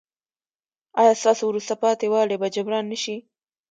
ایا 1.01 1.13
ستاسو 1.21 1.43
وروسته 1.47 1.73
پاتې 1.83 2.05
والی 2.13 2.35
به 2.41 2.47
جبران 2.55 2.85
نه 2.91 2.97
شي؟ 3.03 3.15